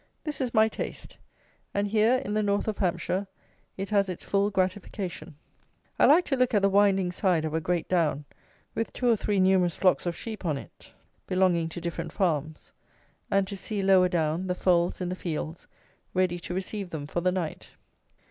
[0.23, 1.15] This is my taste,
[1.75, 3.27] and here, in the north of Hampshire,
[3.77, 5.35] it has its full gratification.
[5.99, 8.25] I like to look at the winding side of a great down,
[8.73, 10.91] with two or three numerous flocks of sheep on it,
[11.27, 12.73] belonging to different farms;
[13.29, 15.67] and to see, lower down, the folds, in the fields,
[16.15, 17.75] ready to receive them for the night.